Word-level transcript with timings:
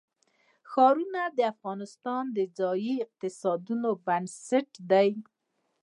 ښارونه 0.69 1.21
د 1.37 1.39
افغانستان 1.53 2.23
د 2.37 2.39
ځایي 2.57 2.93
اقتصادونو 3.05 3.89
بنسټ 4.05 4.69
دی. 4.91 5.09